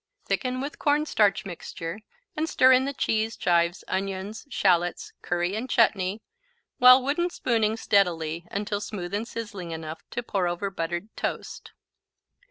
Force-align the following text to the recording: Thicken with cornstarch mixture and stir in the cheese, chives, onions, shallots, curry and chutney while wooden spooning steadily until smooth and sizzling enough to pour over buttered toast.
Thicken 0.25 0.61
with 0.61 0.79
cornstarch 0.79 1.45
mixture 1.45 1.99
and 2.35 2.49
stir 2.49 2.71
in 2.73 2.85
the 2.85 2.91
cheese, 2.93 3.37
chives, 3.37 3.83
onions, 3.87 4.47
shallots, 4.49 5.13
curry 5.21 5.55
and 5.55 5.69
chutney 5.69 6.23
while 6.79 7.03
wooden 7.03 7.29
spooning 7.29 7.77
steadily 7.77 8.47
until 8.49 8.81
smooth 8.81 9.13
and 9.13 9.27
sizzling 9.27 9.69
enough 9.69 10.01
to 10.09 10.23
pour 10.23 10.47
over 10.47 10.71
buttered 10.71 11.15
toast. 11.15 11.73